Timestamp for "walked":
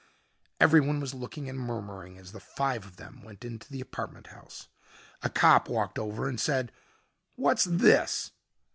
5.69-5.99